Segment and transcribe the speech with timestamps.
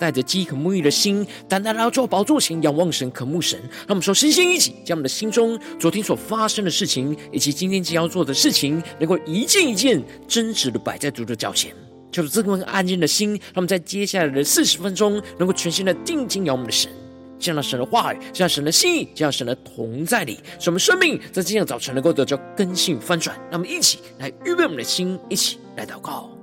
[0.00, 3.60] 带着饥渴沐浴的心，单单来到宝座前仰望神、渴慕神。
[3.86, 11.72] 让我们说，身心一起，将我们的心中昨天所发生的事情，以及今天将要做的事情，能够一件一件真实的摆在主的脚前。
[12.10, 16.90] 求主赐给我们安静的心，让我们在接下来的四十分钟，能够全心的定睛仰望我们的神，
[17.38, 23.36] 见到神的话语，见到神的心意，见到神的同在里，使我们生命在今天早晨能够得到更新翻转。
[23.50, 26.39] 让我们一起来预备我们的心，一起来祷告。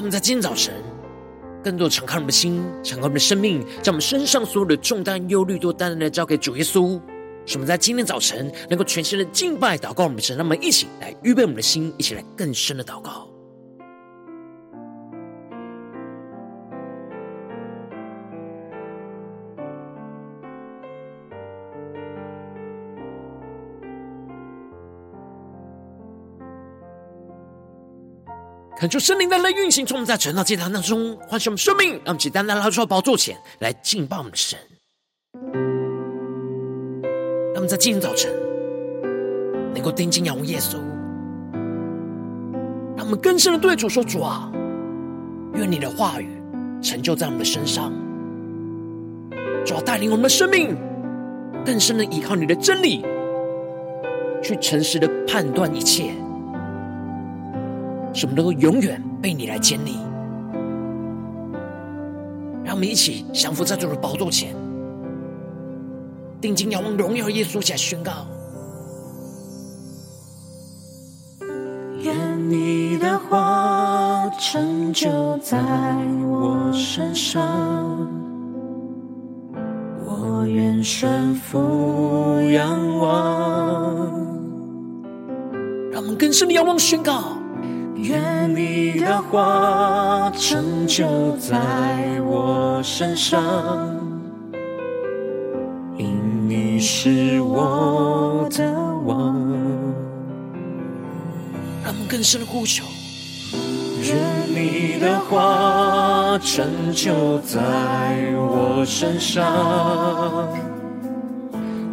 [0.00, 0.72] 让我们在今天早晨，
[1.62, 6.98] 更多的敞开我们的心，敞开我们的生命，将我们身上所有的重担、忧虑都单单的交给主耶稣。
[7.44, 10.34] 使我们在今天早晨能够全心的敬拜、祷告我们的神。
[10.38, 13.29] 让我们一起来预备我们的心，一起来更深的祷告。
[28.80, 34.58] 恳求圣灵在来运行，从我们在晨祷祭坛当中唤醒我们生命，让我们简单的来到宝座前来敬拜我们的神。
[37.52, 38.32] 让我们在今天早晨
[39.74, 40.78] 能够定睛仰望耶稣，
[42.96, 44.50] 让我们更深的对主说：“主啊，
[45.56, 46.40] 愿你的话语
[46.80, 47.92] 成就在我们的身上，
[49.66, 50.74] 主啊，带领我们的生命
[51.66, 53.04] 更深的依靠你的真理，
[54.42, 56.14] 去诚实的判断一切。”
[58.12, 59.96] 使我们能够永远被你来建立，
[62.64, 64.54] 让我们一起降服在主的宝座前，
[66.40, 68.26] 定睛仰望荣耀耶稣，起来宣告：
[72.02, 75.58] 愿你的话成就在
[76.26, 78.08] 我身上，
[80.04, 84.10] 我愿顺服仰望，
[85.90, 87.36] 让我们更深的仰望宣告。
[88.02, 93.42] 愿你的话成就在我身上，
[95.96, 98.72] 因你是我的
[99.04, 99.36] 王。
[101.84, 102.84] 让我们更深的呼求。
[104.02, 104.16] 愿
[104.48, 107.58] 你的话成就在
[108.34, 110.48] 我身上，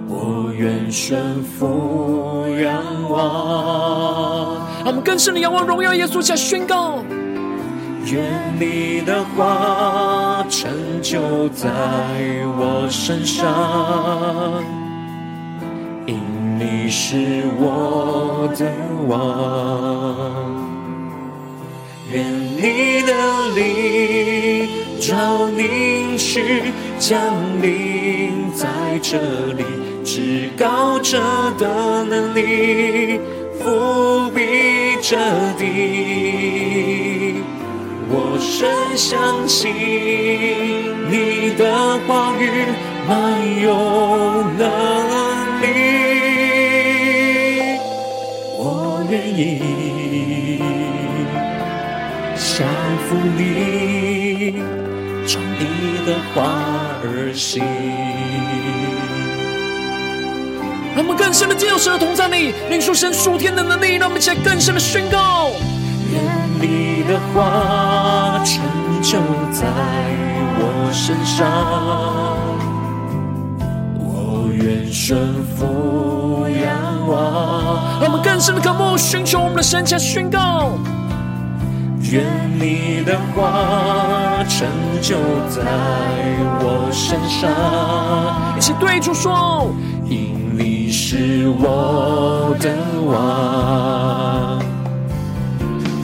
[0.07, 4.36] 我愿顺服仰望。
[4.87, 7.03] 让我们更深的仰望荣耀耶稣，下宣告：
[8.05, 8.23] 愿
[8.57, 10.71] 你的话成
[11.01, 11.67] 就在
[12.57, 14.63] 我身上，
[16.05, 16.17] 因
[16.57, 18.71] 你是我的
[19.09, 20.55] 王。
[22.09, 22.23] 愿
[22.55, 23.11] 你的
[23.57, 24.69] 灵
[25.01, 26.61] 照凝视
[26.97, 27.19] 降
[27.61, 28.65] 临在
[29.01, 29.17] 这
[29.51, 29.65] 里，
[30.05, 31.19] 至高者
[31.59, 33.19] 的能力。
[33.59, 34.41] 伏笔
[35.09, 35.15] 彻
[35.57, 35.63] 底，
[38.09, 38.67] 我深
[38.97, 39.71] 相信
[41.09, 42.43] 你的话语
[43.07, 43.09] 满
[43.61, 43.71] 有
[44.57, 44.67] 能
[45.61, 45.65] 力，
[48.57, 50.59] 我愿意
[52.35, 52.67] 降
[53.07, 54.59] 服你，
[55.25, 55.61] 从你
[56.05, 56.35] 的话
[57.01, 57.63] 而行。
[60.97, 65.51] 让我们更深的进入神的同在里，领受神属天的能力，让我们一起来更深的宣告：
[66.11, 66.23] 愿
[66.59, 68.63] 你的话成
[69.03, 69.19] 就
[69.53, 69.67] 在
[70.57, 71.47] 我身上，
[73.99, 78.01] 我愿顺服仰望。
[78.01, 80.79] 让我们更深的渴慕，寻求我们的神，下宣告：
[82.11, 82.25] 愿
[82.59, 84.67] 你的话成
[84.99, 85.15] 就
[85.47, 85.61] 在
[86.59, 89.69] 我身上，一起对主说：
[90.09, 90.46] 因。
[91.09, 92.69] 是我的
[93.05, 94.61] 王。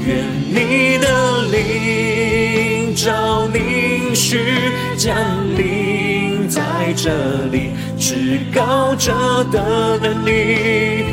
[0.08, 5.14] 愿你的灵照凝视降
[5.58, 7.12] 临在这
[7.52, 9.12] 里，至高者
[9.52, 11.04] 的能力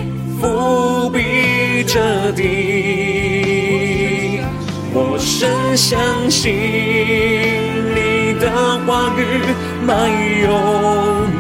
[0.41, 4.39] 覆庇着地，
[4.95, 6.01] 我深相
[6.31, 6.55] 信
[7.93, 8.53] 你的
[8.87, 9.21] 话语
[9.85, 10.09] 满
[10.43, 10.47] 有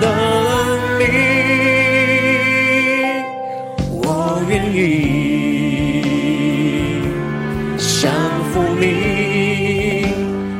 [0.00, 0.09] 能
[4.50, 4.82] 愿意
[7.78, 8.10] 降
[8.52, 10.06] 服你，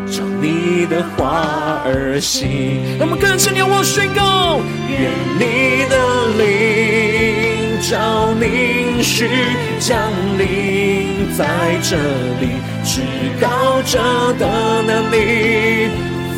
[0.07, 2.49] 照你的话而行。
[3.01, 5.11] 让我们更深仰望宣告，愿
[5.41, 5.97] 你的
[6.39, 9.29] 灵照凝视
[9.81, 9.99] 降
[10.39, 11.45] 临在
[11.83, 11.97] 这
[12.41, 13.03] 里，至
[13.41, 13.99] 高者
[14.39, 15.89] 的能力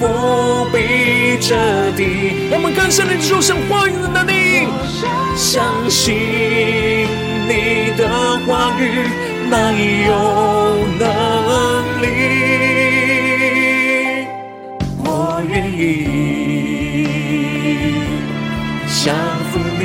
[0.00, 1.54] 覆庇着
[1.98, 2.48] 地。
[2.50, 4.66] 让我们更深的领受神话语的能力，
[5.36, 6.14] 相信
[7.54, 8.08] 你的
[8.46, 8.82] 话语
[9.50, 10.08] 满有
[10.98, 11.04] 能
[12.00, 12.04] 力，
[15.04, 15.06] 我
[15.50, 15.76] 愿意
[18.88, 19.14] 降
[19.50, 19.82] 服你，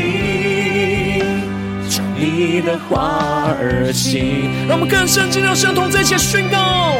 [1.90, 4.50] 照你的话而行。
[4.70, 6.96] 让我们更深进入圣同在一起宣告，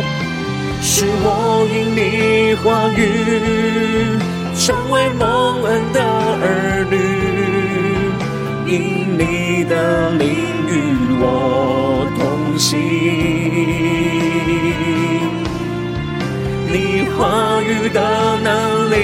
[0.82, 4.20] 是我因你话语
[4.54, 6.96] 成为蒙恩的儿女，
[8.68, 10.28] 因你的灵
[10.68, 12.78] 与我同行，
[16.68, 18.96] 你话语的能力，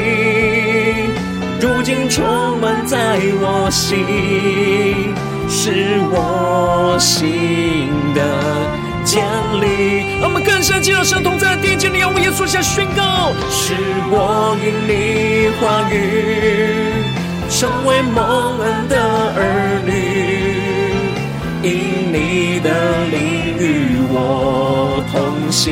[1.62, 5.16] 如今充满在我心，
[5.48, 8.22] 是我心的
[9.06, 9.24] 建
[9.62, 10.20] 立。
[10.20, 13.74] 让我们更深进入神同在的殿前，让我们耶稣下宣告，是
[14.12, 15.96] 我因你话语
[17.50, 18.98] 成为蒙恩的
[25.54, 25.72] 我同行，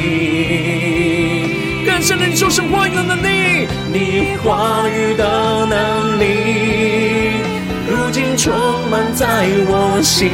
[1.83, 7.41] 更深的领受神话语的能力，你话语的能力，
[7.89, 8.53] 如今充
[8.91, 10.29] 满在我心，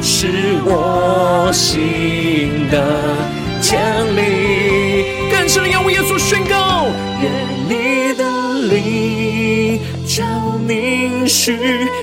[0.00, 0.28] 是
[0.64, 3.16] 我心的
[3.60, 3.80] 建
[4.14, 5.06] 立。
[5.32, 6.86] 更深的仰望耶稣宣告，
[7.20, 7.28] 愿
[7.68, 8.22] 你的
[8.72, 10.22] 灵照
[10.64, 11.58] 凝视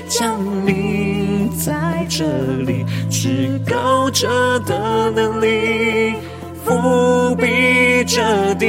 [0.06, 2.26] 降临在这
[2.66, 2.83] 里，
[3.24, 6.12] 至高者的能力
[6.62, 8.20] 伏笔彻
[8.56, 8.66] 底。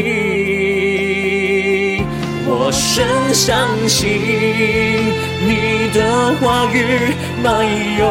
[2.48, 4.07] 我深相信
[5.46, 7.13] 你的话语
[7.44, 8.07] 没有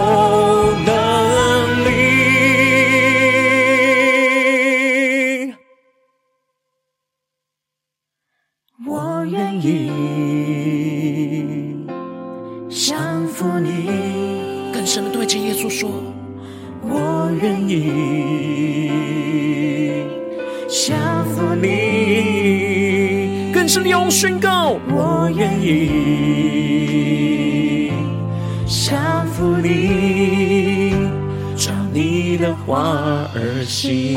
[33.64, 34.14] 话而行。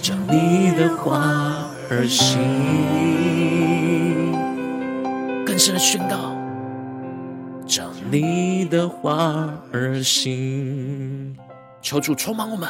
[0.00, 2.38] 照你的话而行，
[5.44, 6.36] 更深的宣告，
[7.66, 11.36] 照你的话而行。
[11.82, 12.68] 求主充满我们，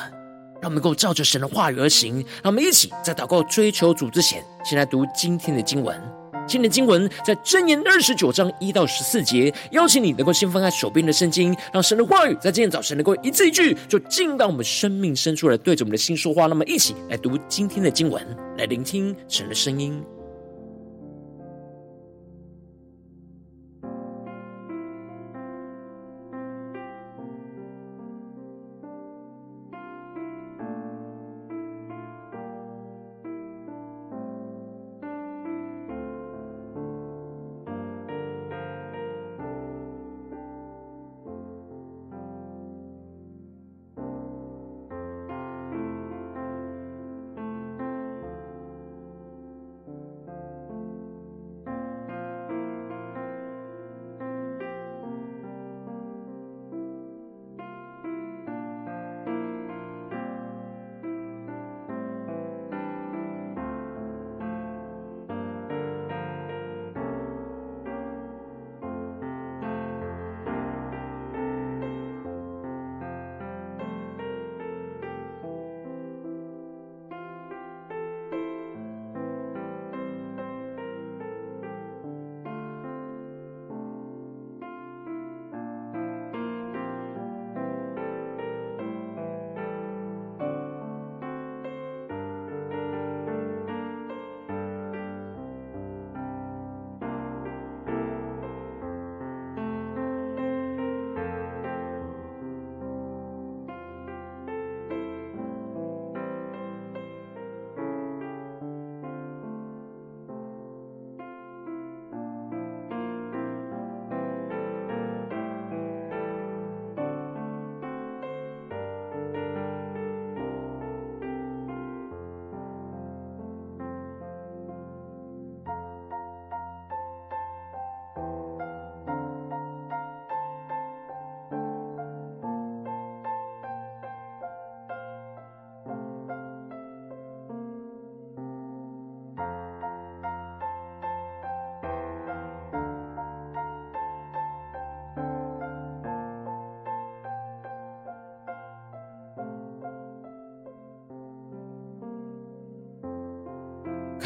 [0.62, 2.16] 让我们能够照着神的话语而行。
[2.42, 6.00] 让我们一起在祷告追求主之前，先来读今天的经文。
[6.46, 16.46] 今天的经文在箴言二十九章一到十四节，邀请你能够先翻开手边的圣经，让神的话语在今天早晨能够一字一句，就进到我们生命深处来，对着我们的心说话。
[16.46, 18.24] 那么，一起来读今天的经文，
[18.56, 20.02] 来聆听神的声音。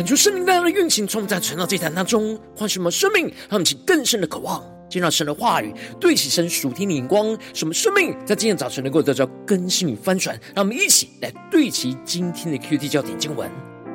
[0.00, 10.34] 恳求圣灵大大的运行，从我们在传道祭坛当中唤醒我们生命，让我们起更深的渴望，见到神的话语，对齐神属天的眼光，什么生命在今天早晨能够得到更新与翻转。
[10.54, 13.46] 让我们一起来对齐今天的 QT 焦点经文，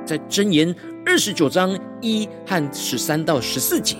[0.05, 0.75] 在箴言
[1.07, 3.97] 二十九章一和十三到十四节，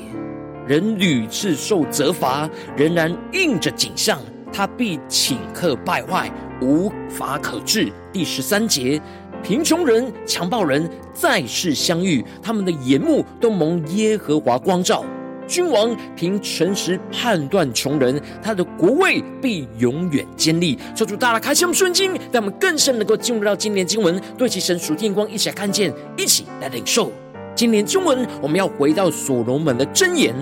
[0.68, 2.48] 人屡次受责罚，
[2.78, 4.22] 仍然应着景象，
[4.54, 6.32] 他必顷刻败坏，
[6.62, 7.92] 无法可治。
[8.14, 9.02] 第十三节。
[9.44, 15.04] 贫穷人、强暴人再世相遇，他们的眼目都蒙耶和华光照。
[15.48, 20.77] 君王凭诚实判断穷人，他的国位必永远坚立。
[20.96, 27.12] 求主大大开启我们顺经，让我们更深能够进入到今年经文，对其神属天光一起来看见，一起来领受
[27.54, 28.27] 今年经文。
[28.42, 30.34] 我们要回到所罗门的箴言，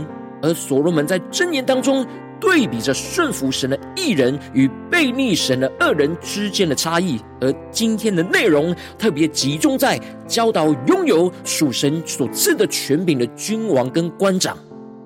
[0.41, 2.05] 而所罗门在箴言当中。
[2.43, 9.97] 对比着顺服神的义人与悖逆神的恶人之间的差异，而今天的内容特别集中在
[10.27, 14.57] 教导拥有属神所赐的权柄的君王跟官长，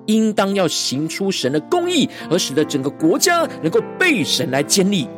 [0.06, 5.08] 应当要行出神的公义，而使得整个国家能够被神来建立。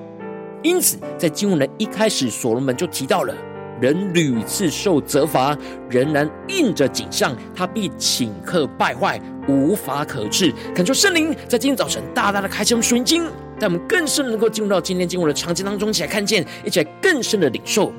[0.63, 3.35] 因此，在经文的一开始，所罗门就提到了。
[3.81, 5.57] 人屡次受责罚，
[5.89, 10.53] 仍然应着景象，他必顷刻败坏，无法可治。
[10.75, 13.25] 恳求圣灵在今天早晨大大的开启我们属灵经，
[13.59, 17.93] 让我们更深能够进入到今天经文的场景当中，一起来看见，一起来更深的领受。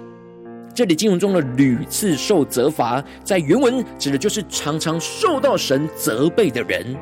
[0.74, 6.96] 这里经文中的屡次受责罚，在原文指的就是常常受到神责备的人；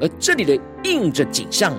[0.00, 1.74] 而这里的应着景象，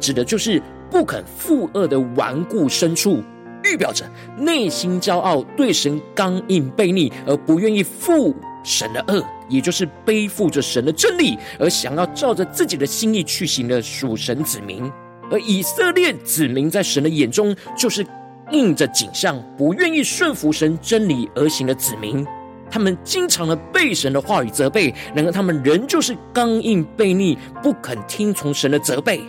[0.00, 3.22] 指的就是不肯负恶的顽固牲畜。
[3.70, 4.04] 预表着
[4.38, 14.90] 内心骄傲，对神刚硬悖逆，而不愿意负神的恶，也就是背负着神的真理，而想要照着自己的心意去行的属神子民。
[15.30, 18.06] 而以色列子民在神的眼中，就是
[18.52, 22.24] 硬着颈项，不愿意顺服神真理而行的子民。
[22.70, 29.20] 他们经常的被神的话语责备，然而他们仍旧是刚硬悖逆，不肯听从神的责备。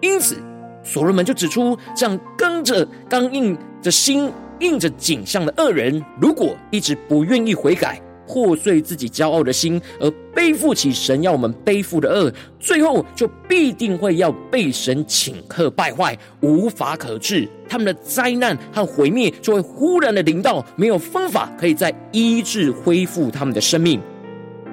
[0.00, 0.42] 因此，
[0.82, 4.30] 所罗门就指出，这样跟着刚硬这心、
[4.60, 17.48] 印着景象的恶人，如果一直不愿意悔改，破碎自己骄傲的心，而背负起神要我们背负的恶，最后就必定会要被神顷刻败坏，无法可治。
[17.68, 24.00] 他们的灾难和毁灭就会忽然的临到，没有方法可以再医治恢复他们的生命。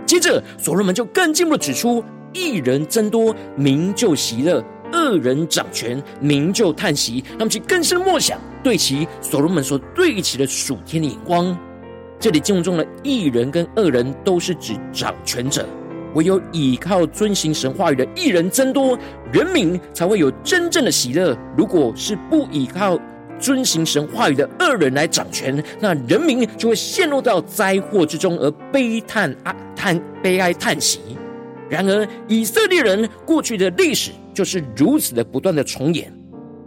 [0.05, 4.63] 接着，所罗门就更进一步指出，一人增多，民就喜乐。
[4.95, 7.23] 恶人掌权，民就叹息。
[7.37, 11.55] 那么，其更深默想，对其所罗门所对齐的属天的眼光。
[12.17, 15.67] 这里经文中的义人跟恶人，都是指掌权者。
[16.13, 18.97] 唯有倚靠遵行神话语的义人增多，
[19.33, 21.37] 人民才会有真正的喜乐。
[21.57, 22.97] 如果是不倚靠
[23.37, 31.01] 遵行神话语的恶人来掌权，那人民就会陷入到灾祸之中，而悲叹啊叹悲哀叹息。
[31.69, 34.11] 然而，以色列人过去的历史。
[34.35, 36.13] 就是如此的不断的重演。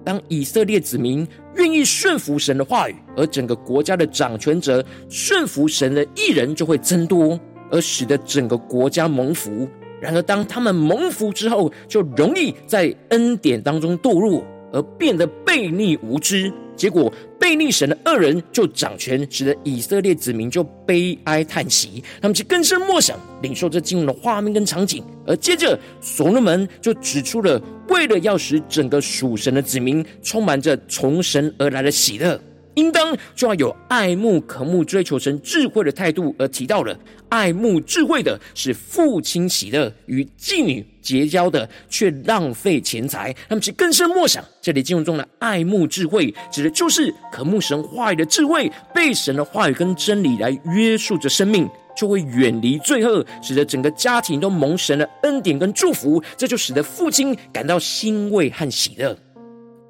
[0.04, 7.38] 当以色列子民愿意顺服神的话语，而整个国家的掌权者顺服神的一人就会增多，
[7.70, 9.68] 而使得整个国家蒙福。
[10.00, 16.50] 然而，当他们蒙福之后，就容易在恩典当中堕落，而变得悖逆无知。
[16.78, 22.02] 结果，悖逆神的恶人就掌权，使得以色列子民就悲哀叹息。
[22.23, 25.02] 他们就更深默想，领受这经文的画面跟场景。
[25.26, 32.40] 而接着，所罗门就指出了，为了要使整个属神的子民充满着从神而来的喜乐。
[32.75, 36.97] 应当就要有爱慕、渴慕、追求神智慧的态度，而提到了
[37.28, 43.34] 爱慕智慧的是父亲喜乐，与妓女结交的却浪费钱财。
[43.48, 56.22] 那么，其更深默想，这里经文中的爱慕智慧，指的就是渴慕神话语的智慧，被神的话语跟真理来约束着生命，就会远离罪恶，使得整个家庭都蒙神的恩典跟祝福。
[56.36, 59.16] 这就使得父亲感到欣慰和喜乐。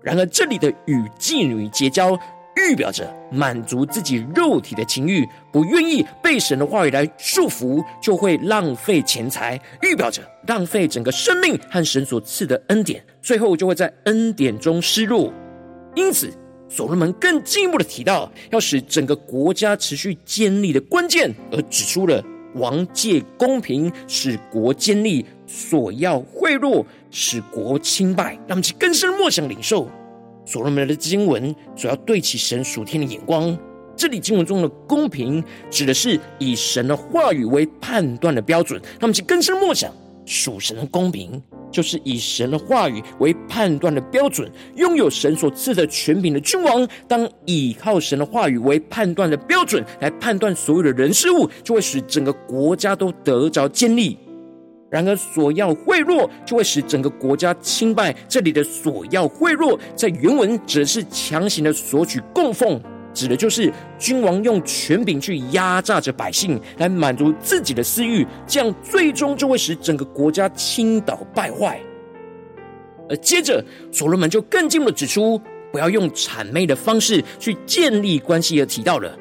[0.00, 2.16] 然而，这里的与妓女结交。
[2.58, 15.32] 预表着满足自己肉体的情欲，不愿意被神的话语来束缚，就会浪费钱财；预表着浪费整个生命和神所赐的恩典，最后就会在恩典中失落。
[15.94, 16.30] 因此，
[16.68, 22.22] 所罗门更进一步的提到，要使整个国家持续坚立的关键，而指出了
[22.54, 29.88] 王借公平使国坚立，索要贿赂使国倾败，让我们去更深默想领受。
[30.48, 33.54] 所罗门的经文主要对齐神属天的眼光。
[33.94, 38.80] 这里经文中的公平，指的是以神的话语为判断的标准。
[38.98, 39.92] 他们去更深默想，
[40.24, 54.16] 属神的公平，就是以神的话语为判断的标准，拥有神所赐的权柄的君王，当倚靠神的话语为判断的标准来判断所有的人事物，就会使整个国家都得着建立。
[54.90, 58.14] 然而，索要贿赂就会使整个国家倾败。
[58.26, 62.80] 这里的索要贿赂，在原文指的是强行的索取供奉，
[63.12, 71.78] 指的就是君王用权柄去压榨着百姓，来满足自己的私欲，这样最终就会使整个国家倾倒败坏。
[73.10, 75.38] 而接着，所罗门就更进一步指出，
[75.70, 79.14] 不要用谄媚的方式去建立关系，而提到了。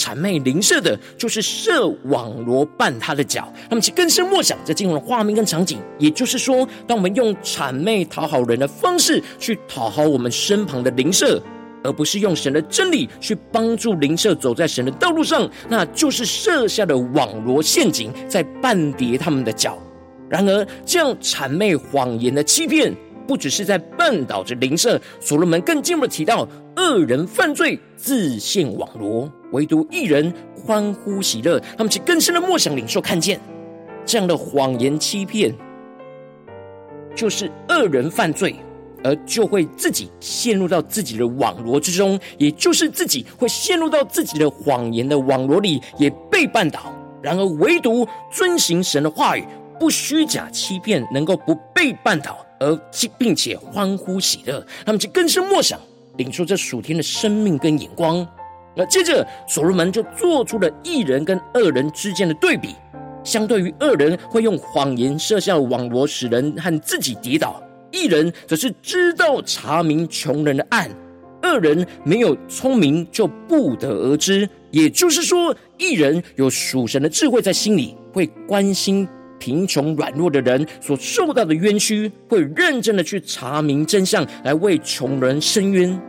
[0.00, 3.52] 谄媚邻舍的，就是设网罗绊他的脚。
[3.68, 11.42] 那么，其更深默想这进入的画面跟场景，也就是说，当我们用谄媚讨好人的方式去讨好我们身旁的邻舍，
[11.84, 19.78] 而不是用神的真理去帮助灵舍走在神的道路上，那就是设下的网罗陷阱，在绊跌他们的脚。
[20.30, 22.94] 然而，这样谄媚谎言的欺骗，
[23.26, 26.48] 不只是在绊倒着灵舍，所罗门更进一步提到，
[26.80, 29.30] 恶人犯罪自陷网罗。
[29.52, 33.38] 唯独一人欢呼喜乐，他们其更深的默想领受看见
[34.06, 35.54] 这样的谎言欺骗，
[37.14, 38.56] 就是恶人犯罪，
[39.04, 46.94] 而就会自己陷入到自己的网罗之中，也就是自己会陷入到自己的谎言的网罗里，也被绊倒。
[47.20, 49.44] 然而唯独遵行神的话语，
[49.78, 52.74] 不虚假欺骗，能够不被绊倒，而
[53.18, 55.78] 并且欢呼喜乐，他们就更深默想
[56.16, 58.26] 领受这属天的生命跟眼光。
[58.76, 62.74] 那接着，所罗门就做出了一人跟恶人之间的对比。
[63.22, 70.88] 相对于恶人会用谎言设下网罗，使人和自己跌倒；一人则是知道查明穷人的案，
[71.42, 74.48] 恶人没有聪明就不得而知。
[74.70, 79.06] 也就是说，一人有属神的智慧在心里，会关心
[79.40, 86.00] 贫穷软弱的人所受到的冤屈，会认真的去查明真相，来为穷人伸冤。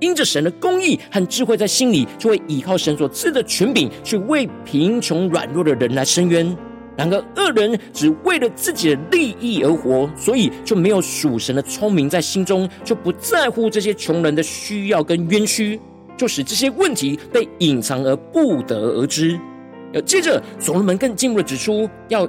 [0.00, 6.56] 因着神的公义和智慧在心里，就会依靠神所赐的权柄，去为贫穷软弱的人来伸冤。
[6.96, 15.78] 然而恶人只为了自己的利益而活，所以就没有属神的聪明在心中，就不在乎这些穷人的需要跟冤屈，
[16.16, 19.38] 就使这些问题被隐藏而不得而知。
[19.92, 22.28] 要接着，所罗门更进一步的指出，要。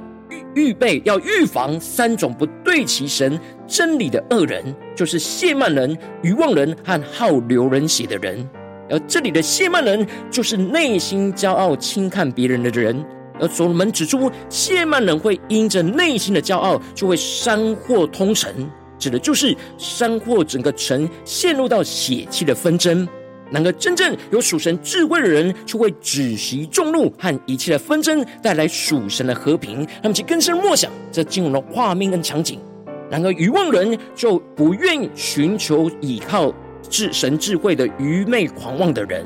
[0.54, 4.62] 预备要预防三种不对其神真理的恶人，
[4.94, 8.48] 就是谢曼人、愚妄人和好流人血的人。
[8.90, 13.04] 而这里的谢曼人，就是内心骄傲、轻看别人的人。
[13.40, 18.52] 而所罗门指出，谢曼人会因着内心的骄傲，就会山祸通城，
[18.98, 23.08] 指的就是山祸整个城陷入到血气的纷争。
[23.52, 29.86] 然而，真正有属神智慧的人，却会止息众怒和一切的纷争，带来属神的和平。
[30.02, 32.58] 他们去更深默想这进入的画面跟场景。
[33.10, 36.50] 然而，愚妄人就不愿意寻求倚靠
[36.88, 39.22] 智神智慧的愚昧狂妄的人。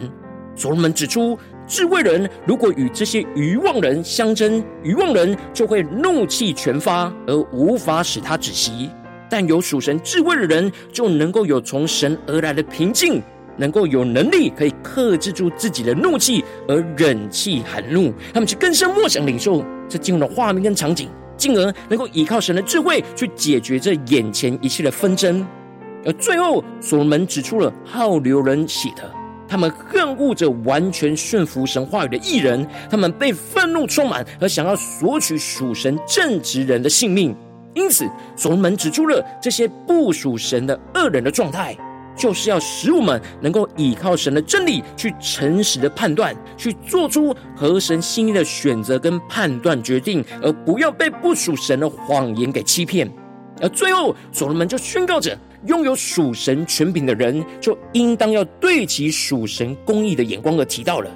[0.56, 8.90] 所罗门指出，智慧人如果与这些愚妄人相争，愚妄人就会怒气全发，而无法使他止息。
[9.30, 13.22] 但有属神智慧的人，就能够有从神而来的平静。
[13.56, 25.46] 能够有能力可以克制住自己的怒气而忍气含怒，他们去更深默想领受这经文的画面跟场景，进而能够依靠神的智慧去解决这眼前一切的纷争。
[26.04, 29.10] 而最后，所罗门指出了好流人血的，
[29.48, 37.34] 他们恨恶着完全顺服神话语的异人，他们被愤怒充满而想要索取属神正直人的性命。
[37.74, 41.76] 因此，所罗门指出了这些不属神的恶人的状态。
[42.16, 53.08] 就是要使我们能够依靠神的真理，去诚实的判断，去做出合神心意的选择跟判断决定，而不要被不属神的谎言给欺骗。
[53.60, 61.10] 而最后，所罗门就宣告着：拥有属神权柄的人，就应当要对其属神公义的眼光，而提到了。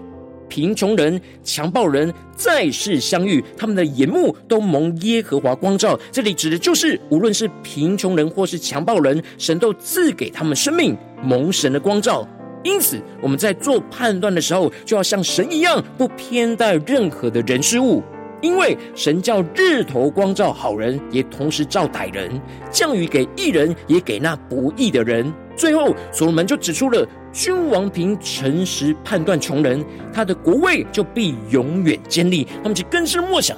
[0.50, 5.98] 贫穷人、强暴人再世相遇，他们的眼目都蒙耶和华光照。
[6.12, 12.28] 这里指的就是，无论是贫穷人或是强暴人，神都赐给他们生命，蒙神的光照。
[12.62, 18.02] 因此，我们在做判断的时候，就要像神一样，不偏待任何的人事物。
[18.42, 22.30] 因为神叫日头光照好人，也同时照歹人；
[22.70, 25.30] 降雨给义人，也给那不义的人。
[25.61, 27.07] 最后，所罗门就指出了。
[27.35, 32.49] 君王凭诚实判断穷人，他的国位就必永远坚立。
[32.62, 33.55] 那么，就更深默想，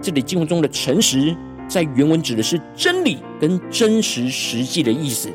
[0.00, 1.36] 这里经文中的诚实，
[1.68, 5.28] 在原文指的是真理跟真实实际的意思。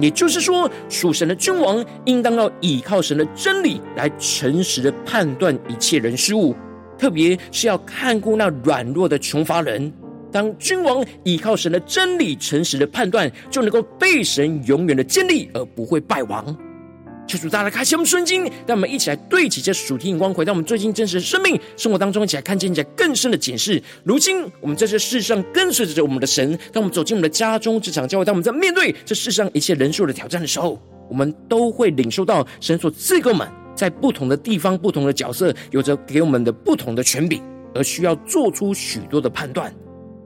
[0.00, 6.56] 也就是说，属神的君王应当要倚靠神的真理来诚实的判断一切人事物，
[6.98, 9.92] 特别是要看顾那软弱的穷乏人。
[10.32, 16.56] 当君王依靠神的真理、诚实的判断，就能够被神永远的建立，而不会败亡。
[17.28, 23.80] 求主大家开启我们圣经，让我们一起来对齐这属天眼光，回到我们最近真实的生命生活当中，一起来看见，一起来更深的解释。
[24.02, 37.40] 如今我们在这世上跟随着我们的神，当我们走进我们的家中、职场、教会，当我们在面对这世上一切人数的挑战的时候，我们都会领受到神所赐给我们在不同的地方、不同的角色，有着给我们的不同的权柄，
[37.72, 39.72] 而需要做出许多的判断。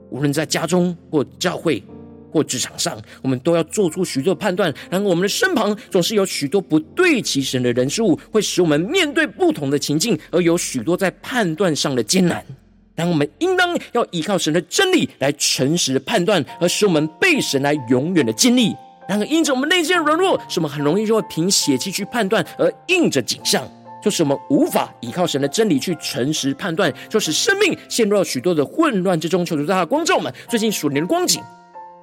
[0.09, 1.83] 无论在家中或教会。
[2.29, 4.71] 或职场上，我们都要做出许多判断。
[4.91, 12.45] 然后，我们的身旁总是有许多不对齐神的人事物，会使我们面对不同的情境，而有许多在判断上的艰难。
[12.93, 18.75] 但我们应当要依靠神的真理来诚实的判断，而使我们被神来永远的建立。
[19.07, 23.65] 然而，因着我们内心的软弱，使我们很容易就会凭血气去判断，而应着景象，
[24.07, 29.45] 就是我们无法依靠神的真理去诚实判断，就使生命陷入了许多的混乱之中。
[29.45, 31.43] 求主大家光照我们最近属灵的光景。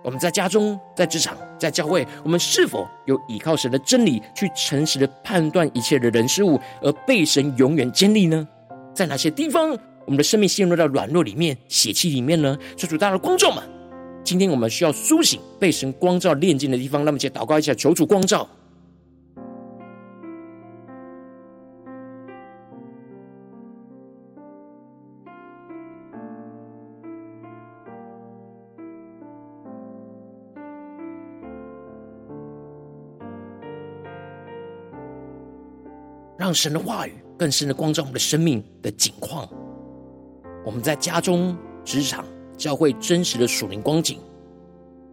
[0.02, 8.46] 我们在家中、在职场、在教会，我们是否有依靠神的真理去诚实的判断一切的人事物，而被神永远建立呢？
[8.92, 9.70] 在哪些地方，
[10.04, 12.54] 我们的生命陷入到软弱里面、血气里面呢？
[12.76, 13.64] 求主大的光照们，
[14.22, 18.46] 今天我们需要苏醒，被神光照炼净的地方，那么，就祷告一下，求主光照。
[36.44, 39.48] 让神的话语更深的光照我们的生命的景况。
[40.62, 42.22] 我们在家中、职场、
[42.54, 44.20] 教会真实的属灵光景，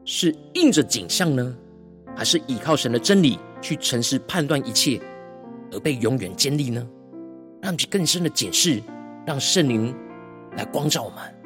[0.04, 1.56] 是应着景象呢，
[2.18, 5.00] 还是依靠神的真理去诚实判断一切，
[5.72, 6.86] 而被永远建立呢？
[7.62, 8.84] 让我们去更深的解释，
[9.26, 9.96] 让圣灵
[10.58, 11.41] 来光照我们。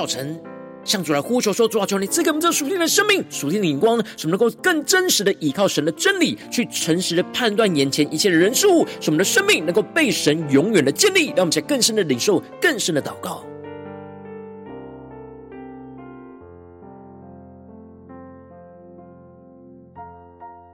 [0.00, 0.40] 早晨
[0.82, 11.26] 向主来呼求说：“主啊，求你赐给我们这属天的生命、属天的眼光，使我们能够更真实的依靠神的真理，去诚实的判断眼前一切的人事物，使我们的生命能够被神永远的建立。
[11.26, 13.44] 让我们在更深的领受、更深的祷告，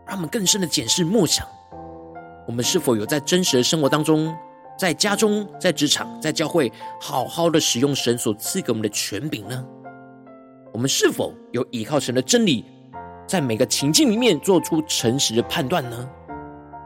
[0.07, 1.45] 让我们更深的检视默想，
[2.47, 4.33] 我们是否有在真实的生活当中。”
[4.79, 9.65] 在家中、在职场、在教会，好好的使用神所赐给我们的权柄呢？
[10.73, 12.65] 我们是否有依靠神的真理，
[13.27, 16.09] 在每个情境里面做出诚实的判断呢？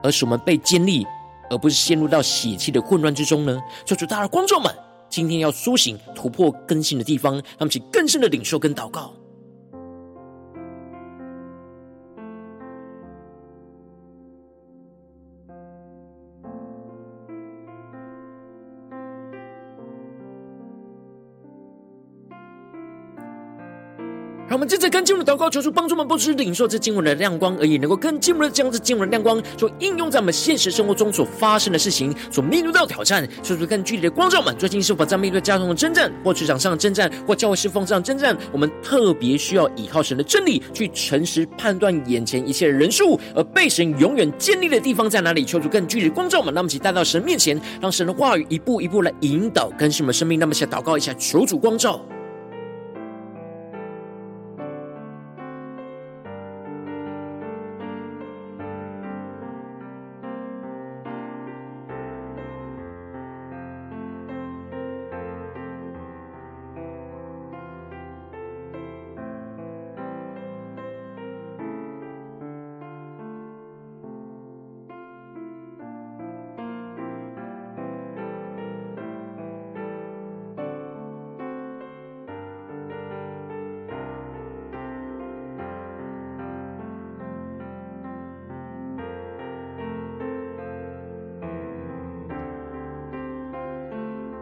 [0.03, 1.05] 而使我们被建立，
[1.51, 3.61] 而不是陷入到血气的混乱之中呢？
[3.85, 4.73] 求主大的观众们，
[5.09, 9.13] 今天要苏醒、突破、更新的地方，让我们去更深的领受跟祷告。
[24.61, 34.55] 我们接着跟进我们的祷告，求主帮助我们，不只是领受这经文的亮光而已，能够更进一步的将这经文的亮光，所应用在我们现实生活中所发生的事情，所面对到的挑战，求主更具体的光照们。
[34.59, 38.37] 最近是否在面对家中的征战，或职场上的征战，或教会侍奉上的征战？
[38.53, 45.43] 我们特别需要依靠神的真理，去诚实判断眼前一切的人事物，而被神永远建立的地方在哪里？
[45.43, 46.53] 求主更具体的光照们。
[46.53, 50.39] 那么，请带到神面前，让神的话语一步一步来引导更新我们生命。
[50.39, 51.99] 那么，先祷告一下，求主光照。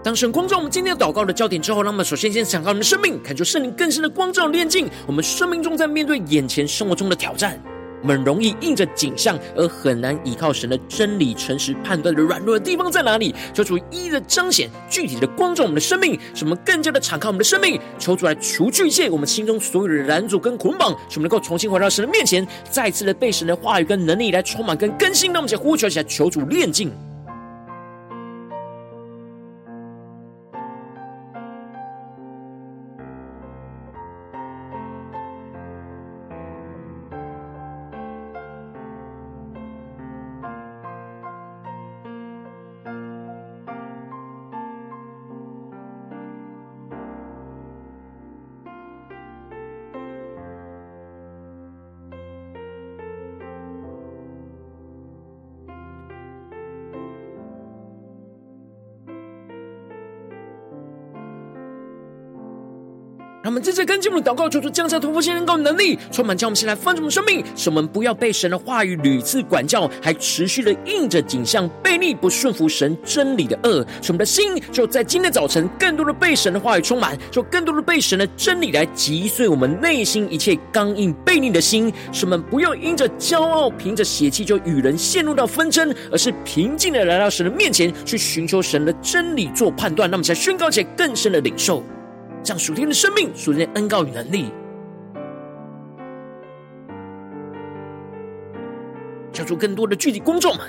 [0.08, 7.62] 当神光照我们今天的祷告的焦点之后，让我们首先先敞开我们的生命，感受圣灵更深的光照炼净我们生命中在面对眼前生活中的挑战。
[8.00, 13.34] 我们容易应着景象，而很难依靠神的真理、诚实判断的软弱的地方在哪里？
[13.52, 17.78] 求主一一的彰显，具体的光照我们的生命，使我们更加的敞开我们的生命。
[17.98, 25.34] 求主来除去一切我们心中所有的拦阻跟捆绑，使我们能够重新回到神的面前，再次的被神的话语跟能力来充满跟更新。
[25.34, 26.90] 让我们一起呼求一下，求主炼净。
[63.48, 73.82] 我们正在跟进我们的祷告，求主降下突破性能够能力，充满将我们先来丰盛我们生命，使我们不要被神的话语屡次管教，还持续的应着景象悖逆不顺服神真理的恶。
[74.02, 81.90] 使我们的心就在今天早晨更多的被神的话语充满，就更多的被神的真理来击碎我们内心一切刚硬悖逆的心。
[82.12, 90.10] 使我们不要因着骄傲，凭着血气就与人陷入到纷争，而是平静的来到神的面前去寻求神的真理做判断。
[90.10, 91.82] 那么，才宣告起来更深的领受。
[92.48, 94.50] 将属天的生命、属天恩膏与能力，
[99.30, 100.66] 叫出更多的具体工作们，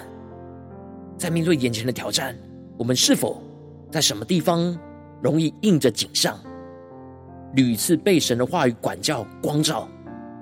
[1.18, 2.38] 在面对眼前的挑战，
[2.78, 3.42] 我们是否
[3.90, 4.78] 在什么地方
[5.22, 6.38] 容易应着景象，
[7.54, 9.88] 屡次被神的话语管教、光照，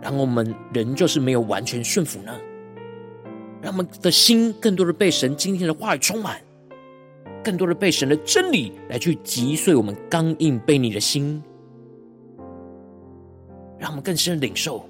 [0.02, 2.34] 然后我们仍旧是没有完全顺服呢？
[3.62, 6.41] 让我们的心更多的被神今天的话语充满。
[7.48, 11.42] 更多的被神的真理来去击碎我们刚硬被你的心，
[13.80, 14.84] 让我们更深的领受，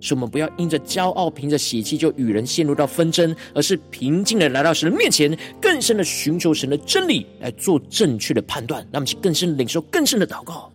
[0.00, 8.80] 使我们不要因着骄傲、凭着喜气就与人陷入到纷争，而是平静的来到神的面前，更深的寻求神的真理来做正确的判断。
[8.92, 10.70] 让我们去更深领受，更深的祷告。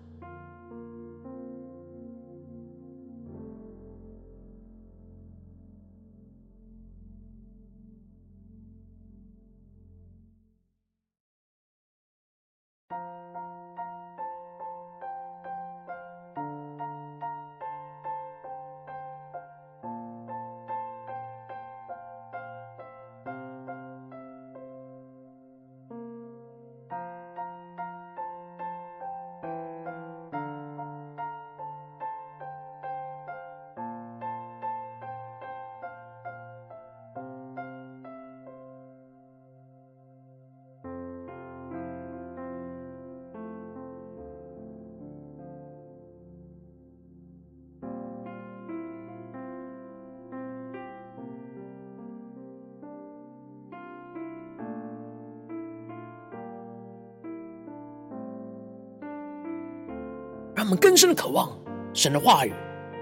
[60.57, 61.55] 让我们更深的渴望
[61.93, 62.51] 神的话语。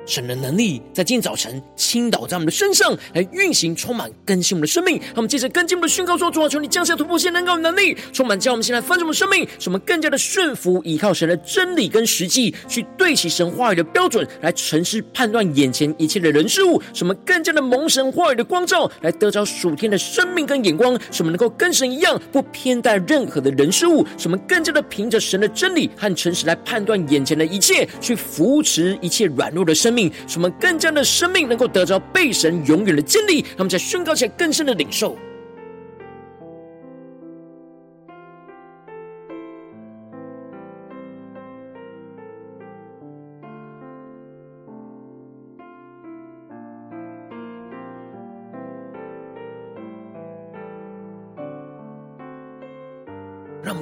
[0.05, 4.99] 神的能力在今天早晨倾倒在我们的身上，来运行，充满更新我们的生命。
[4.99, 16.81] 让我们接着跟进我们的宣告说：主啊，求你降下突破性能够能力，充满叫我们现在翻转我们生命，使我们更加的顺服，依靠神的真理跟实际，去对齐神话语的标准，来诚实判断眼前一切的人事物。
[16.91, 20.99] 什么更加的蒙神话语的光照，来得着属天的生命跟眼光。
[21.11, 24.03] 什么能够跟神一样，不偏待任何的人事物。
[24.17, 30.11] 什么更加的凭着神的真理和诚实来判断眼前的一切，去扶持一切软弱的生命。
[30.27, 35.15] 使我们更加的生命能够得着被神永远的建立，让我们在宣告下更深的领受，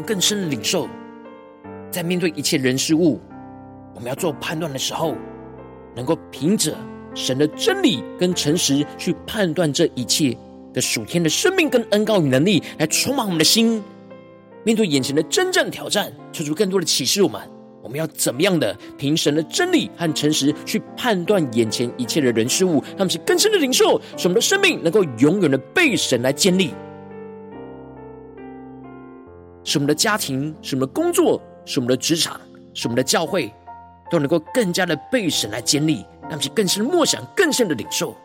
[0.04, 0.88] 更深的领受，
[1.90, 3.20] 在面对一切人事物，
[3.96, 5.16] 我们要做判断的时候。
[5.96, 6.76] 能够凭着
[7.14, 10.36] 神的真理跟诚实去判断这一切
[10.74, 13.80] 的属天的生命跟恩膏与能力，来充满我们的心。
[14.64, 17.40] 面对眼前的真正挑战，求出更多的启示我们，
[17.84, 26.72] 我们要怎么样的凭神的真理和诚实去判断眼前一切的人事物，让我们是更深的领受，使我们的生命能够永远的被神来建立，
[29.64, 32.40] 使我们的家庭，使我们的工作，使我们的职场，
[32.74, 33.54] 使我们的教会。
[34.12, 38.16] 都能够更加的被神来建立，让其更深的默想，更深的领受。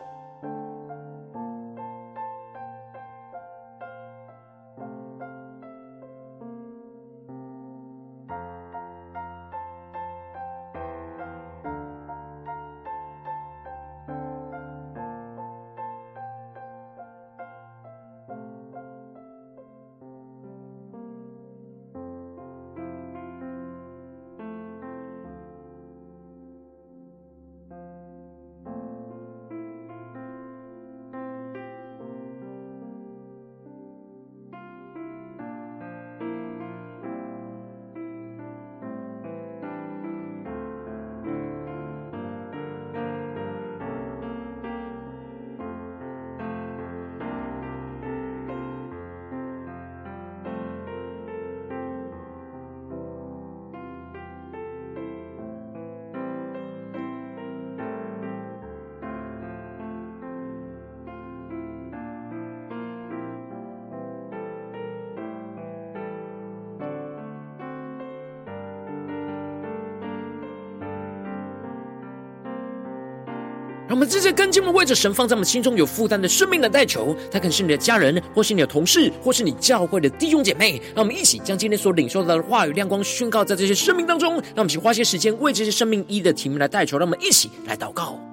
[73.89, 77.17] 让我们直接跟进，们为着神放在我们心中有负担的生命来代求。
[77.31, 80.79] 他可能是你的家人，或是你的同事，或是你教会的弟兄姐妹。
[80.93, 84.33] 让我们一起将今天所领受到的话语亮光宣告在这些生命当中。
[84.33, 86.99] 让我们一起花些时间为这些生命一的题目来代求。
[86.99, 88.28] 让我们一起来祷告。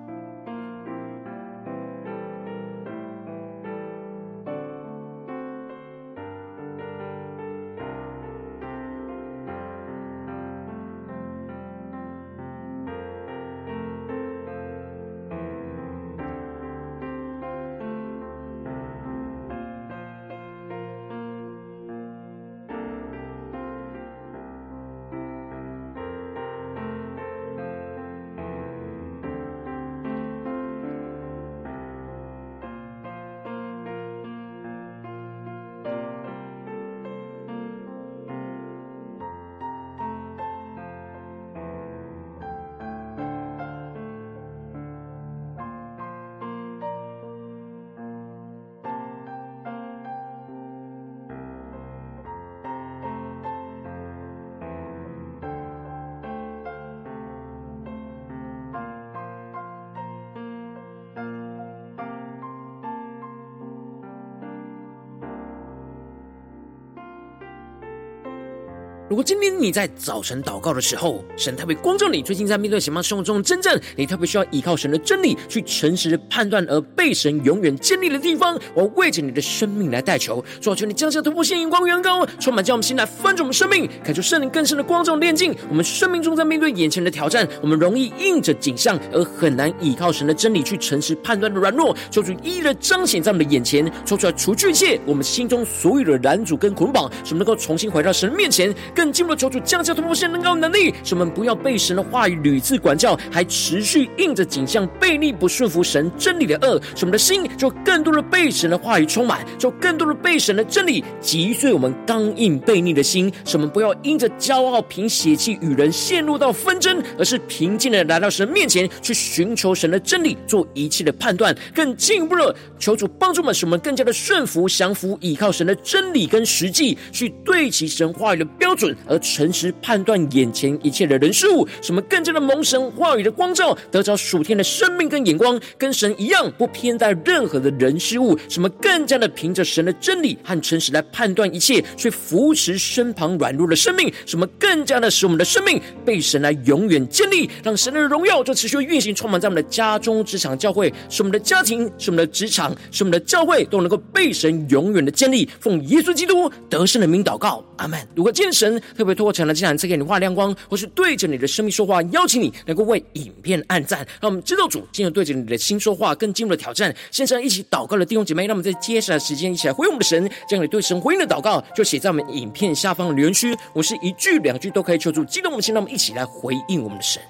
[69.16, 98.74] 如果今天你在早晨祷告的时候，神特别光照你，最近在面对什么生活中的真正你特别需要依靠神的真理去诚实的判断而被神永远建立的地方，我为着你的生命来代求，主啊，求你降下突破性眼光，远高，充满将我们心来翻转我们生命，感受圣灵更深的光照炼净我们生命中在面对眼前的挑战，我们容易应着景象而很难依靠神的真理去诚实判断的软弱，求主一一的彰显在我们的眼前，说出来除去一切我们心中所有的拦阻跟捆绑，使我们能够重新回到神的面前。
[98.94, 121.56] 更进一步的求主降下突破性能高能力，使我们不要被神的话语屡次管教，还持续应着景象悖逆不顺服神真理的恶，使我们的心就更多的被神的话语充满，就更多的被神的真理击碎我们刚硬悖逆的心，使我们不要因着骄傲凭血气与人陷入到纷争，而是平静的来到神面前去寻求神的真理，做一切的判断。
[121.74, 129.16] 更进一步的求主帮助我们，使我们更加的顺服、降服，依靠神的真理跟实际去对齐神话语的标准，而。
[129.26, 138.38] 诚实判断眼前一切的人事物，什么更加的蒙神话语的光照，得着属天的生命跟眼光，跟神一样，不偏待任何的人事物。
[138.48, 144.12] 什么更加的凭着神的真理和诚实来判断一切，去扶持身旁软弱的生命。
[144.24, 155.48] 什么更加的使我们的生命被神来永远建立，让神的荣耀就持续运行，充满在我们的家中、职场、教会，使我们的家庭、使我们的职场、使我们的教会都能够被神永远的建立。
[155.60, 157.96] 奉耶稣基督得胜的名祷告，阿门。
[158.14, 166.94] 如果见神特别拖成了，经常赐给你画亮光，或是对着你的生命说话，邀请你能够为影片按赞，让我们知道主今日对着你的心说话，更进入了挑战。
[167.10, 173.56] 线上一起祷告的弟兄姐妹，让我们在接下来的时间一起来回应我们的神，将你对神回应的祷告就写在我们影片下方的留言区。
[173.72, 177.20] 我是一句两句都可以求助，激动我们心，让我们一起来回应我们的神。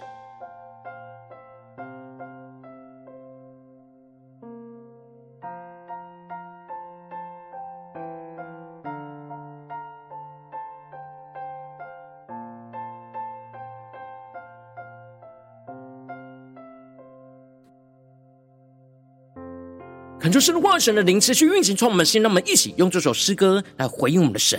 [20.26, 24.58] 恳求神的话、神的灵持续运行，从我们心，让我们一起用这首诗歌来回应我们的神，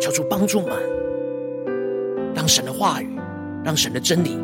[0.00, 0.76] 求主帮助我们，
[2.34, 3.16] 让神的话语、
[3.64, 4.36] 让神的真理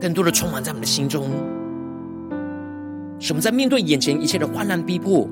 [0.00, 1.28] 更多的充满在我们的心中，
[3.20, 5.28] 使我们在面对眼前一切的患难逼迫、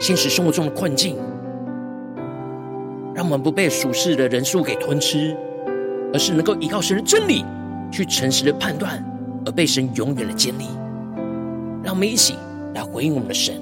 [0.00, 1.16] 现实生活中的困境，
[3.14, 5.36] 让我们不被属世的人数给吞吃，
[6.12, 7.44] 而是能够依靠神的真理
[7.92, 9.00] 去诚实的判断。
[9.46, 10.66] 而被神永远的建立，
[11.82, 12.36] 让我们一起
[12.74, 13.60] 来回应我们的神，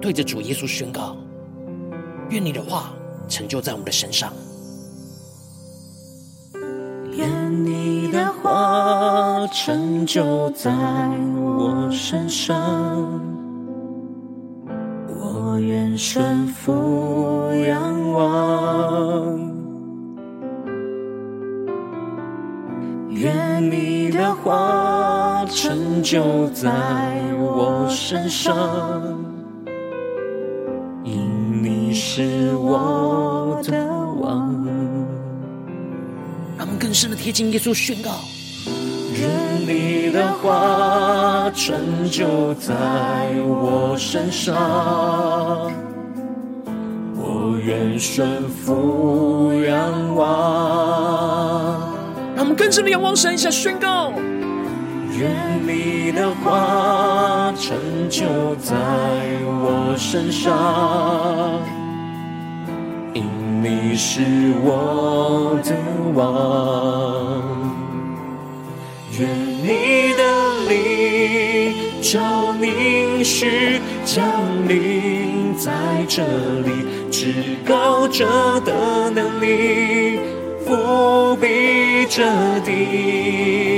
[0.00, 1.16] 对着主耶稣宣告：
[2.30, 2.92] 愿你的话
[3.28, 4.32] 成就在我们的身上。
[7.16, 10.72] 愿你的话成就在
[11.36, 13.20] 我身上，
[15.08, 19.43] 我愿顺服仰望。
[24.44, 26.70] 话成就在
[27.38, 28.54] 我身上，
[31.02, 33.72] 因你是我的
[34.20, 34.54] 王。
[36.58, 38.10] 让我们更深的贴近耶稣，宣告：
[39.18, 39.30] 愿
[39.66, 42.74] 你的话成就在
[43.46, 45.72] 我身上，
[47.16, 51.94] 我愿顺服仰望。
[52.36, 54.12] 让我们更深的仰望神，一下宣告。
[55.16, 55.30] 愿
[55.64, 57.76] 你的话成
[58.10, 58.74] 就在
[59.62, 61.60] 我身上，
[63.14, 63.22] 因
[63.62, 64.20] 你是
[64.64, 65.72] 我的
[66.14, 67.42] 王。
[69.16, 69.28] 愿
[69.62, 70.22] 你的
[70.68, 74.26] 灵照凝视降
[74.66, 75.70] 临在
[76.08, 76.24] 这
[76.62, 77.32] 里，至
[77.64, 78.26] 高者
[78.62, 80.18] 的能力
[80.66, 82.24] 覆庇这
[82.64, 83.73] 地。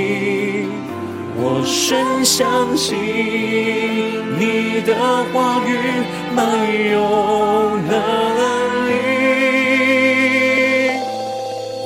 [1.67, 2.97] 深相信
[4.39, 4.95] 你的
[5.33, 5.77] 话语
[6.33, 6.47] 满
[6.91, 7.91] 有能
[8.89, 8.91] 力，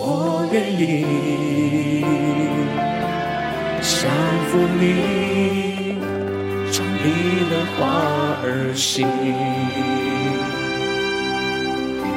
[0.00, 2.04] 我愿意
[3.80, 3.90] 降
[4.50, 5.96] 服你，
[6.70, 7.06] 照你
[7.48, 7.80] 的话
[8.44, 9.08] 而行。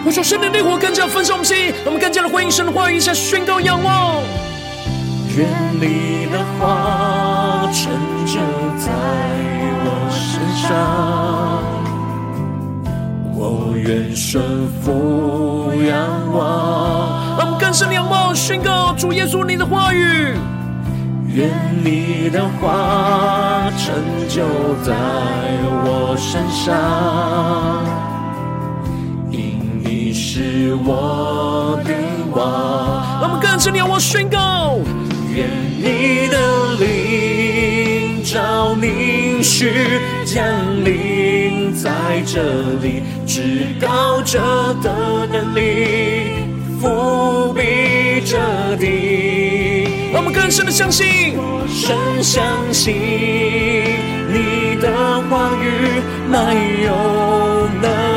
[0.05, 4.21] 我说圣灵的烈火更加焚烧我们心，让我们更加的回应神的话语，一下宣告仰望。
[5.35, 5.47] 愿
[5.79, 7.22] 你的话
[7.71, 7.91] 成
[8.25, 8.39] 就
[8.77, 8.91] 在
[9.85, 10.71] 我身上，
[13.35, 15.91] 我愿顺服仰
[16.33, 17.37] 望。
[17.37, 20.35] 让我们更深的仰望，宣告主耶稣你的话语。
[21.27, 21.49] 愿
[21.83, 23.95] 你的话成
[24.29, 24.43] 就
[24.83, 24.93] 在
[25.83, 27.83] 我身上，
[29.31, 31.93] 因你是我的
[32.35, 33.19] 王。
[33.19, 34.77] 让我们更深的仰望，宣告。
[39.43, 40.41] 许降
[40.85, 41.91] 临在
[42.25, 42.41] 这
[42.81, 44.39] 里，至高者
[44.81, 46.47] 的能力
[46.79, 47.61] 伏笔
[48.25, 48.37] 这
[48.77, 49.87] 地。
[50.15, 51.35] 我们更深的相信，
[51.67, 52.41] 深相
[52.71, 52.95] 信
[54.31, 58.12] 你的话语没有能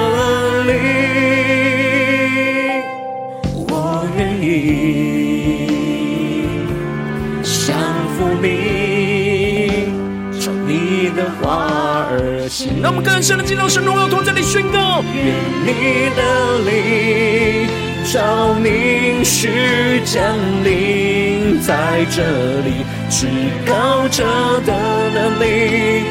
[12.47, 15.03] 话而行，让我们更深的进入神荣耀同在里宣告。
[15.03, 15.35] 愿
[15.67, 17.69] 你的灵
[18.13, 20.23] 照凝视降
[20.63, 22.23] 临在这
[22.63, 23.27] 里，至
[23.67, 24.25] 高者
[24.65, 24.73] 的
[25.11, 26.05] 能力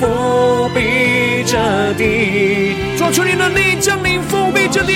[0.00, 2.76] 覆庇这地。
[2.96, 4.94] 主求你的灵降临覆庇这地，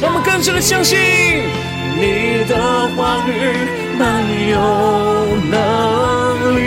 [0.00, 0.98] 让我们更深的相信
[2.00, 3.30] 你的话语。
[3.98, 4.56] 满有
[5.50, 6.58] 能力，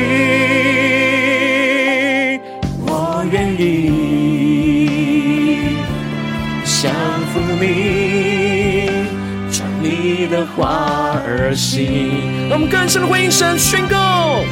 [11.55, 12.49] 而行。
[12.49, 14.43] 让我们更深的回应神，宣告：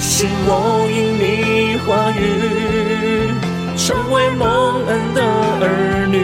[0.00, 3.30] 是我因你话语
[3.76, 6.18] 成为蒙恩的儿女，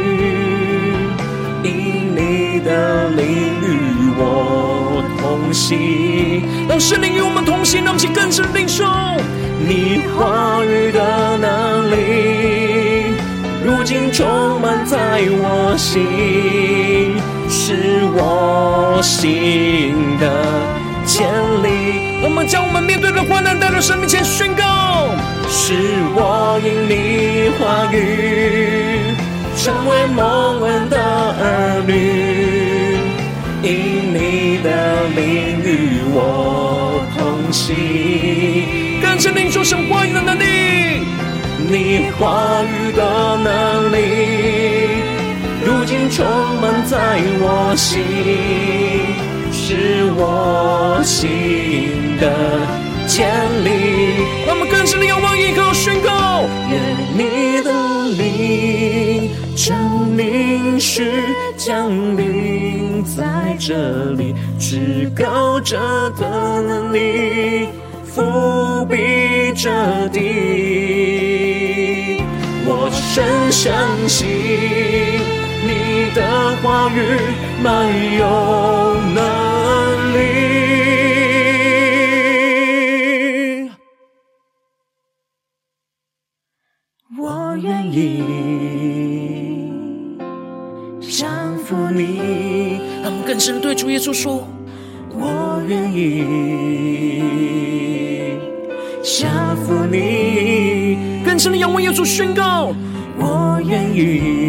[1.63, 3.25] 因你的灵
[3.63, 5.05] 与我。
[5.21, 8.85] 同行，让圣灵与我们同行，让我们更深领受
[9.61, 13.15] 你话语的能力，
[13.65, 17.15] 如今充满在我心，
[17.67, 17.75] 是
[18.15, 20.31] 我心的
[21.05, 21.27] 坚
[21.65, 22.23] 立。
[22.23, 25.11] 我们将我们面对的患难带到神面前宣告，
[25.49, 25.75] 是
[26.15, 29.17] 我因你话语
[29.57, 33.01] 成为蒙恩的儿女，
[33.65, 37.75] 因你的灵与我同行，
[39.03, 41.03] 更深领受神话语的能力，
[41.69, 43.03] 你话语的
[43.43, 44.46] 能力，
[46.17, 46.25] 充
[46.63, 46.97] 满在
[47.41, 48.01] 我心，
[49.53, 52.33] 是我心的
[53.07, 53.29] 坚
[53.63, 53.69] 立。
[54.47, 56.81] 让我们更深的仰望依靠宣告，愿
[57.13, 57.71] 你的
[58.17, 59.75] 灵照
[60.17, 61.13] 凝视
[61.59, 63.75] 降临在这
[64.13, 65.79] 里，至高者
[66.19, 67.69] 的能力
[68.07, 70.23] 伏笔这地。
[72.69, 73.71] 我深相
[74.09, 74.27] 信
[76.17, 76.99] 的话语
[77.63, 77.87] 满
[78.17, 78.25] 有
[79.15, 79.21] 能
[80.15, 80.19] 力，
[87.19, 88.25] 我愿意。
[91.67, 94.47] 服你，让我们更深对主耶稣说
[95.11, 96.23] ：“我愿意
[99.03, 100.97] 降服你。”
[101.27, 102.73] 更深的仰望耶稣宣告
[103.19, 104.46] ：“我愿意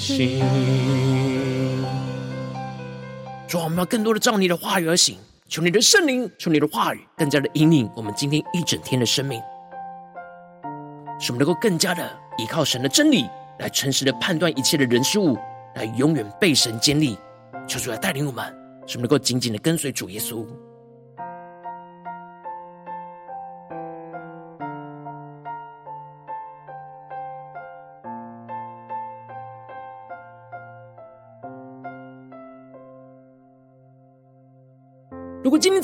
[0.00, 0.40] 而行。”
[3.46, 5.18] 主，我们要更多的照你的话语而行。
[5.48, 9.42] 求你的圣灵，求你的话语，更加的引领我们今天一整天的生命，
[11.18, 13.28] 使我们能够更加的依靠神的真理，
[13.58, 15.36] 来诚实的判断一切的人事物，
[15.74, 17.18] 来永远被神建立。
[17.66, 18.44] 求主来带领我们，
[18.86, 20.46] 使我们能够紧紧的跟随主耶稣。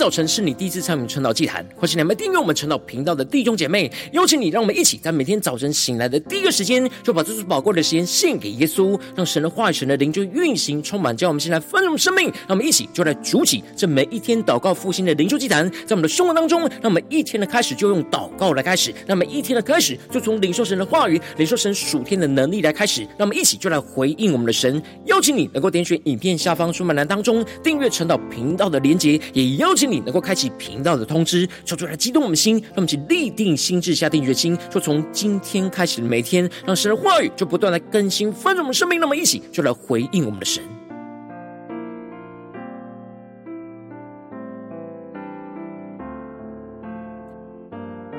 [0.06, 12.26] 早晨是你第一次参与晨祷祭坛，或是你还没订阅我们晨祷频道的弟兄姐妹，邀请你，让我们一起在每天早晨醒来的第一个时间，就把这最宝贵的时间献给耶稣，让神的话语、神的灵就运行充满，叫我们现在丰盛生命。
[12.46, 24.80] 让我们一起就来主起这每一天祷告复兴的灵修祭坛，在我们的生活当中，让我们一天的开始就用祷告来开始，让我们一天的开始就从领受神的话语、领受神属天的能力来开始，让我们一起就来回应我们的神。
[25.06, 40.62] 邀请你能够点选影片下方说明栏当中订阅晨祷频道的连结，也邀请你能够开启频道的通知，说出来激动我们心，让我们去立定心智，下定决心，说从今天开始的每天，让神的话语就不断来更新翻转我们生命，那么一起就来回应我们的神。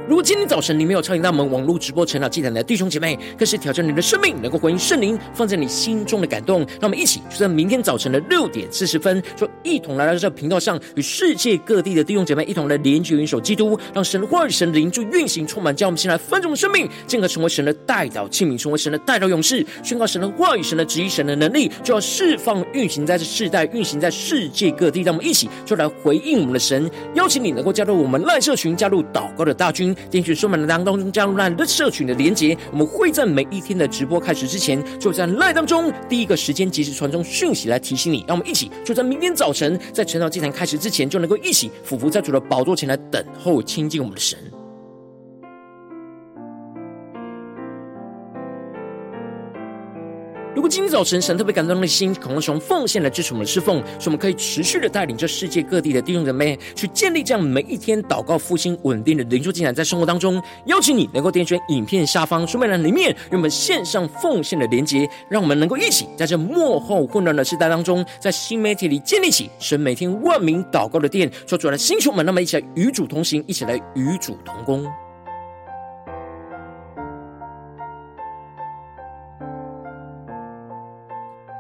[0.08, 6.62] 如果今天早晨你没有参与到我们网络直播成长祭坛的弟兄姐妹，更是挑战你的生命，能够回应圣灵放在你心中的感动。
[6.80, 25.02] 让我们一起就在明天早晨的六点四十分，就一同来到这频道上，与世界各地的弟兄姐妹一同来连接、元首基督，让神的话语、神的灵就运行充满，将我们先来分众的生命，进而成为神的代祷器皿，成为神的代祷勇士，宣告神的话语、神的旨意、神的能力，就要释放运行在这世代，运行在世界各地。
[25.02, 29.94] 让我们一起就来回应我们的神，邀请你能够加入我们赖社群，加入祷告的大军。
[30.10, 38.24] 点选说明栏当中加入赖的社群的连结，我们会在每一天的直播开始之前，就在赖当中第一个时间及时传送讯息来提醒你。
[38.28, 44.38] 让我们一起就在明天早晨，在晨祷祭坛开始之前，就能够一起俯伏在主的宝座前来等候亲近我们的神。
[50.58, 74.88] 如果今天早晨神特别感动的心，渴望从奉献来支持我们的侍奉，使我们可以持续的带领这世界各地的弟兄姊妹去建立这样每一天祷告复兴稳定的灵修进展，在生活当中，邀请你能够点选影片下方说明栏里面，让我们线上奉献的连结，让我们能够一起在这幕后混乱的时代当中，在新媒体里建立起神每天万名祷告的殿，说出来的星球们，那么一起来与主同行，一起来与主同工。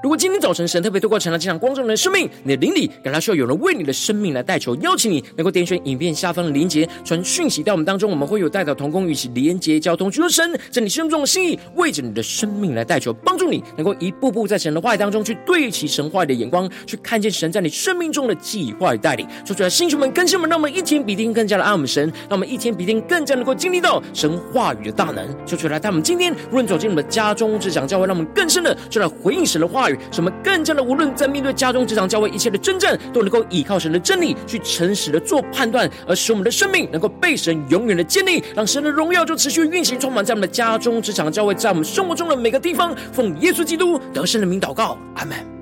[0.08, 19.28] 如果今天早晨神特别透过成了这场光照你的生命，你的灵里感到需要有人为你的生命来代求，邀请你能够点选影片下方的连结，传讯息到我们当中，我们会有代表同工与其连结交通，求神在你心中的心意，为着你的生命来代求，帮助你能够一步步在神的话语当中去对齐神话语的眼光，去看见神在你生命中的计划与带领。
[19.43, 25.28] 说出来，星球们、更新们，让我们一天比一天更加的爱我们神，让我们一天比一天更加能够经历到神话语的大能。
[25.45, 29.97] 说出来，带我们今天无论走进我们的家中、职场、教会，让我们更深的就来回应神的话语。
[30.12, 42.95] 什么更加的，无论在面对家中、职场、教会一切的征战，都能够依靠神的真理去诚实的做判断，而使我们的生命能够被神永远的建立，让神的荣耀就持续运行，充满在我们的家中、职场、教会，在我们生活中的每个地方。
[43.12, 45.57] 奉耶稣基督得胜的名祷告，阿门。